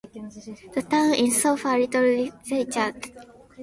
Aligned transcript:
The 0.73 0.81
town 0.81 1.13
is 1.13 1.39
so 1.43 1.55
far 1.55 1.77
little 1.77 2.01
researched. 2.01 3.11